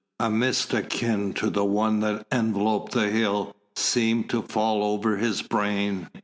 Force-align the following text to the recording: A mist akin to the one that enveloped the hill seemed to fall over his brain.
A 0.19 0.31
mist 0.31 0.73
akin 0.73 1.31
to 1.33 1.51
the 1.51 1.63
one 1.63 1.99
that 1.99 2.25
enveloped 2.31 2.93
the 2.93 3.11
hill 3.11 3.55
seemed 3.75 4.31
to 4.31 4.41
fall 4.41 4.83
over 4.83 5.17
his 5.17 5.43
brain. 5.43 6.09